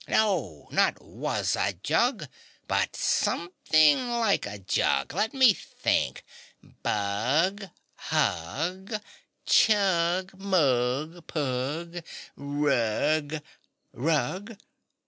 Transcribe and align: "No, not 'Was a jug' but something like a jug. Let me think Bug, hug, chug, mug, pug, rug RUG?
"No, 0.07 0.67
not 0.71 0.99
'Was 0.99 1.55
a 1.55 1.73
jug' 1.73 2.27
but 2.67 2.95
something 2.95 4.09
like 4.13 4.47
a 4.47 4.57
jug. 4.57 5.13
Let 5.13 5.31
me 5.31 5.53
think 5.53 6.23
Bug, 6.81 7.65
hug, 8.09 8.93
chug, 9.45 10.35
mug, 10.39 11.27
pug, 11.27 12.01
rug 12.35 13.41
RUG? 13.93 14.57